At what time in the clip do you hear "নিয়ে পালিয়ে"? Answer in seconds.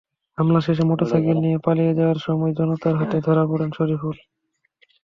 1.39-1.97